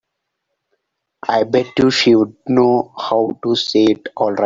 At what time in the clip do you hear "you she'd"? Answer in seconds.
1.77-2.33